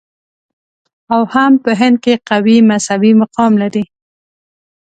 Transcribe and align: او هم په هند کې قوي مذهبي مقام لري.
او 1.13 1.21
هم 1.33 1.51
په 1.63 1.71
هند 1.79 1.97
کې 2.03 2.13
قوي 2.29 2.57
مذهبي 2.71 3.11
مقام 3.21 3.53
لري. 3.61 3.83